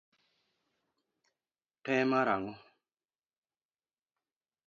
Te 1.83 1.95
mar 2.11 2.27
ang'o? 2.35 2.53